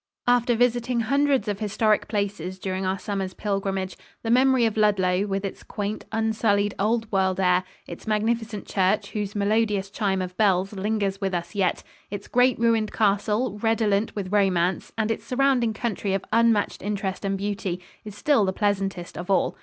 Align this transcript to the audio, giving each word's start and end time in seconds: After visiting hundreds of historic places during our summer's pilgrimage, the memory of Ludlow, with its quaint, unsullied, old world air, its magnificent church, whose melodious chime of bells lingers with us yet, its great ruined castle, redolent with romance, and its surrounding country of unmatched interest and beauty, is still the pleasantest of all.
After 0.25 0.55
visiting 0.55 1.01
hundreds 1.01 1.47
of 1.47 1.59
historic 1.59 2.07
places 2.07 2.57
during 2.57 2.87
our 2.87 2.97
summer's 2.97 3.35
pilgrimage, 3.35 3.95
the 4.23 4.31
memory 4.31 4.65
of 4.65 4.75
Ludlow, 4.75 5.27
with 5.27 5.45
its 5.45 5.61
quaint, 5.61 6.05
unsullied, 6.11 6.73
old 6.79 7.11
world 7.11 7.39
air, 7.39 7.63
its 7.85 8.07
magnificent 8.07 8.65
church, 8.65 9.11
whose 9.11 9.35
melodious 9.35 9.91
chime 9.91 10.19
of 10.19 10.35
bells 10.37 10.73
lingers 10.73 11.21
with 11.21 11.35
us 11.35 11.53
yet, 11.53 11.83
its 12.09 12.27
great 12.27 12.57
ruined 12.57 12.91
castle, 12.91 13.59
redolent 13.59 14.15
with 14.15 14.33
romance, 14.33 14.91
and 14.97 15.11
its 15.11 15.23
surrounding 15.23 15.71
country 15.71 16.15
of 16.15 16.25
unmatched 16.33 16.81
interest 16.81 17.23
and 17.23 17.37
beauty, 17.37 17.79
is 18.03 18.15
still 18.15 18.43
the 18.43 18.51
pleasantest 18.51 19.15
of 19.19 19.29
all. 19.29 19.55